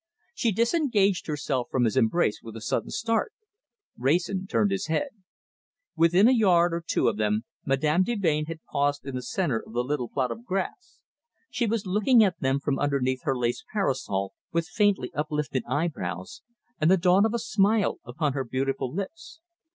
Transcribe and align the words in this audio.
She 0.33 0.51
disengaged 0.51 1.27
herself 1.27 1.67
from 1.69 1.83
his 1.83 1.95
embrace 1.95 2.41
with 2.41 2.55
a 2.55 2.59
sudden 2.61 2.89
start. 2.89 3.33
Wrayson 3.95 4.47
turned 4.47 4.71
his 4.71 4.87
head. 4.87 5.09
Within 5.95 6.27
a 6.27 6.31
yard 6.31 6.73
or 6.73 6.81
two 6.83 7.07
of 7.07 7.17
them, 7.17 7.43
Madame 7.65 8.01
de 8.01 8.15
Melbain 8.15 8.45
had 8.47 8.63
paused 8.63 9.05
in 9.05 9.13
the 9.13 9.21
centre 9.21 9.61
of 9.63 9.73
the 9.73 9.83
little 9.83 10.09
plot 10.09 10.31
of 10.31 10.43
grass. 10.43 10.97
She 11.51 11.67
was 11.67 11.85
looking 11.85 12.23
at 12.23 12.39
them 12.39 12.59
from 12.59 12.79
underneath 12.79 13.21
her 13.25 13.37
lace 13.37 13.63
parasol, 13.73 14.33
with 14.51 14.65
faintly 14.67 15.13
uplifted 15.13 15.61
eyebrows, 15.67 16.41
and 16.79 16.89
the 16.89 16.97
dawn 16.97 17.23
of 17.23 17.35
a 17.35 17.37
smile 17.37 17.99
upon 18.03 18.33
her 18.33 18.43
beautiful 18.43 18.91
lips. 18.91 19.39